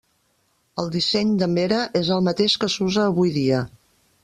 El 0.83 0.89
disseny 0.95 1.35
de 1.43 1.49
Mera 1.51 1.83
és 2.01 2.11
el 2.17 2.25
mateix 2.31 2.57
que 2.65 2.73
s'usa 2.77 3.07
avui 3.13 3.33
dia. 3.39 3.63